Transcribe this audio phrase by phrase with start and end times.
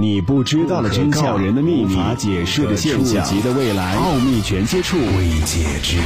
[0.00, 6.04] 你不知道的真相，人的秘密，无法解释的现象，级的未来，奥秘全接触，未解之谜，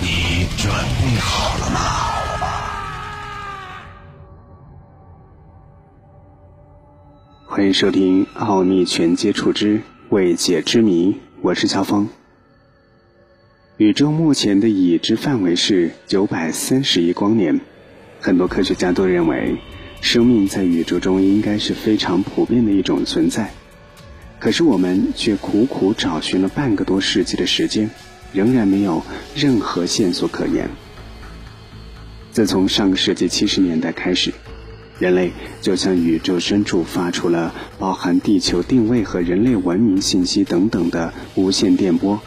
[0.00, 1.80] 你准备好了吗？
[7.44, 11.08] 欢迎收听《奥秘全接触之未解之谜》，
[11.42, 12.08] 我是乔峰。
[13.78, 17.60] 宇宙目前的已知范围是九百三十亿光年，
[18.20, 19.56] 很多科学家都认为。
[20.04, 23.54] 生命在宇宙中应该是非常普遍的一种存在，
[24.38, 27.90] 可是我们却苦苦找寻了半个多世纪的时间，
[28.30, 29.02] 仍然没有
[29.34, 30.68] 任何线索可言。
[32.32, 34.34] 自从上个世纪七十年代开始，
[34.98, 35.32] 人类
[35.62, 42.20] 就向宇宙深处发出了包含地球定位和人类文明信息等等的无线电波，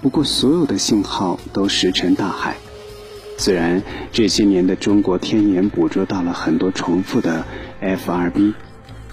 [0.00, 2.56] 不过所有的信号都石沉大海。
[3.38, 3.82] 虽然
[4.12, 7.44] 这些年的中国天眼捕捉到了很多重复的
[7.80, 8.54] FRB，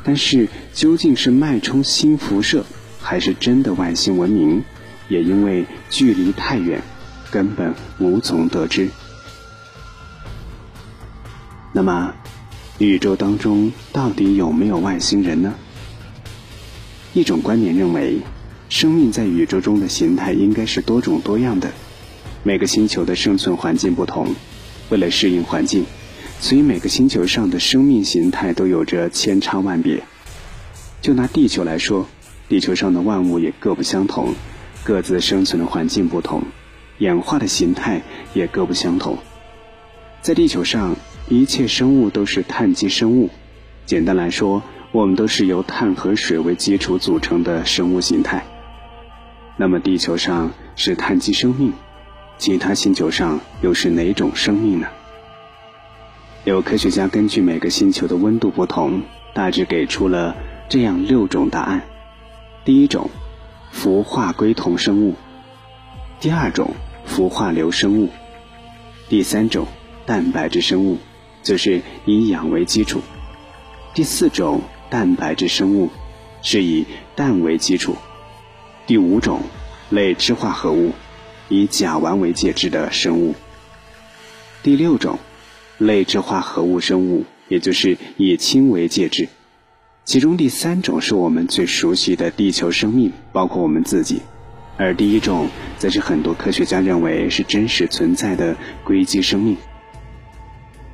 [0.04, 2.66] 但是究竟是脉冲新辐射，
[3.02, 4.64] 还是真的外星文明，
[5.10, 6.82] 也因为距离太远，
[7.32, 8.90] 根本无从得知。
[11.74, 12.14] 那么，
[12.78, 15.54] 宇宙当中到底有没有外星人呢？
[17.14, 18.20] 一种观点认为，
[18.70, 21.72] 生命在宇宙中的形态应该是多种多样的。
[22.46, 24.36] 每个星球的生存环境不同，
[24.90, 25.86] 为了适应环境，
[26.42, 30.04] 所以每个星球上的生命形态都有着千差万别。
[31.02, 32.06] 就拿地球来说，
[32.50, 34.34] 地球上的万物也各不相同，
[34.84, 36.44] 各自生存的环境不同，
[36.98, 38.02] 演化的形态
[38.34, 39.18] 也各不相同。
[40.22, 40.98] 在地球上，
[41.30, 43.30] 一切生物都是碳基生物。
[43.86, 48.46] 简单来说，我们都是由碳和水为基础组成的生物形态。
[49.56, 51.72] 那么，地球上是碳基生命。
[52.44, 54.90] 其他星球上又是哪种生命呢？
[56.44, 59.02] 有科学家根据每个星球的温度不同，
[59.34, 60.36] 大致给出了
[60.68, 61.84] 这样六种答案：
[62.66, 63.10] 第一种，
[63.72, 65.14] 氟化硅酮生物；
[66.20, 66.74] 第二种，
[67.06, 68.10] 氟化硫生物；
[69.08, 69.66] 第三种，
[70.06, 70.98] 蛋白质生物，
[71.44, 73.00] 就是以氧为基础；
[73.94, 74.60] 第四种，
[74.90, 75.90] 蛋白质生物，
[76.42, 77.94] 是以氮为基础；
[78.86, 79.44] 第五种，
[79.90, 80.92] 类质化合物。
[81.50, 83.36] 以甲烷为介质的生物。
[84.62, 85.20] 第六种，
[85.78, 89.28] 类质化合物生物，也就是以氢为介质。
[90.06, 94.22] 其中第三种是我们最熟悉的地球生命，包括我们自己。
[94.78, 99.56] 而第一种，则是很多科学家认为是真实存在的硅基生命。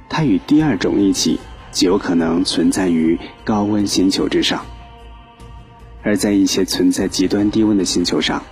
[0.09, 1.39] 它与第二种一起，
[1.71, 4.65] 极有可能存在于高温星球之上。
[6.01, 8.43] 而在一些存在极端低温的星球上。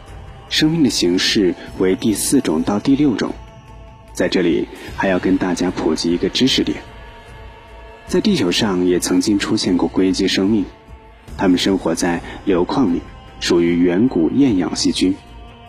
[0.50, 3.34] 生命的形式为第四种到第六种，
[4.14, 6.78] 在这里还要跟大家普及一个知识点：
[8.08, 10.66] 在地球上也曾经出现过硅基生命，
[11.38, 13.02] 它们生活在硫矿里，
[13.40, 15.16] 属于远古厌氧细菌。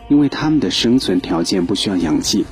[0.07, 2.43] 因为它们的生存条件不需要氧气，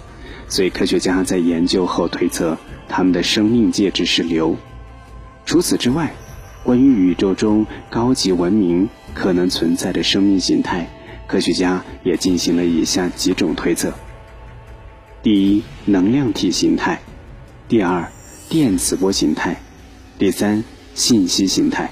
[0.47, 2.55] 所以科学家在研究后推测
[2.87, 4.55] 它们的生命介质是硫。
[5.43, 6.13] 除此之外，
[6.63, 10.87] 关于宇宙中高级文明可能存在的生命形态。
[11.27, 13.93] 科学家也进行了以下几种推测：
[15.21, 16.99] 第一，能量体形态；
[17.67, 18.09] 第二，
[18.47, 19.55] 电磁波形态；
[20.17, 20.63] 第三，
[20.95, 21.91] 信息形态。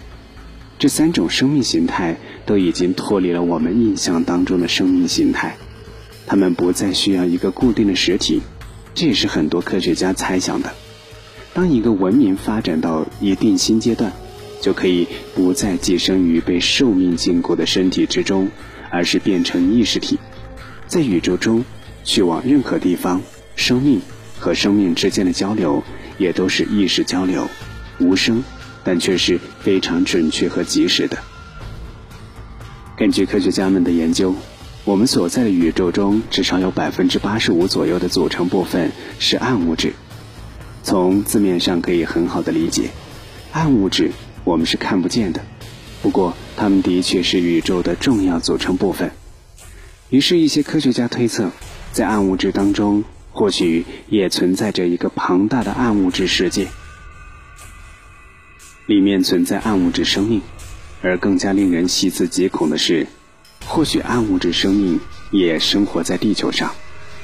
[0.79, 5.57] 这三种生命形态都已经脱离了我们印象当中的生命形态，
[6.25, 8.41] 它们不再需要一个固定的实体。
[8.94, 10.74] 这也是很多科学家猜想的：
[11.53, 14.13] 当一个文明发展到一定新阶段，
[14.62, 18.50] 就可以不再寄生于被寿命禁锢的身体之中。
[18.95, 20.17] 而是变成意识体，
[20.88, 21.66] 在宇宙中
[22.06, 23.22] 去往任何地方，
[23.57, 24.00] 生命
[24.39, 25.83] 和生命之间的交流
[26.17, 27.50] 也都是意识交流，
[28.00, 28.41] 无声，
[28.85, 31.17] 但却是非常准确和及时的。
[32.95, 34.33] 根据科学家们的研究，
[34.85, 39.91] 我们所在的宇宙中至少有百分之八十五左右的组成部分是暗物质。
[40.83, 42.91] 从字面上可以很好的理解，
[43.51, 44.12] 暗物质
[44.45, 45.41] 我们是看不见的。
[46.06, 49.10] 不过，它们的确是宇宙的重要组成部分。
[50.12, 51.50] 于是，一些科学家推测，
[51.94, 56.68] 在暗物质当中，或许也存在着一个庞大的暗物质世界，
[58.86, 60.44] 里面存在暗物质生命。
[61.02, 63.08] 而更加令人细思极恐的是，
[63.66, 65.00] 或许暗物质生命
[65.31, 66.72] 也生活在地球上，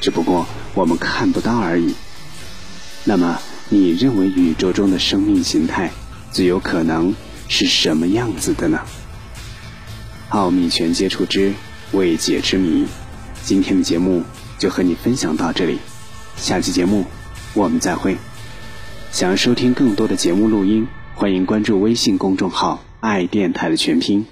[0.01, 1.93] 只不过我们看不到而已。
[3.03, 3.39] 那么，
[3.69, 5.91] 你认为宇宙中的生命形态
[6.31, 7.13] 最有可能？
[7.51, 8.79] 是什么样子的呢？
[10.29, 11.53] 奥秘全接触之
[11.91, 12.85] 未解之谜，
[13.43, 14.23] 今天的节目
[14.57, 15.77] 就和你分享到这里，
[16.37, 17.05] 下期节目
[17.53, 18.15] 我们再会。
[19.11, 24.25] 想要收听更多的节目录音，欢迎关注微信公众号爱电台的全拼。